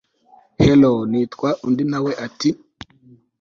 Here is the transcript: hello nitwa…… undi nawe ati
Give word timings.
hello 0.63 0.91
nitwa…… 1.11 1.49
undi 1.65 1.83
nawe 1.91 2.11
ati 2.25 2.49